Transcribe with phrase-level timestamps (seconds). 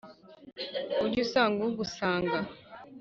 [1.03, 2.37] ujye usanga ugusanga.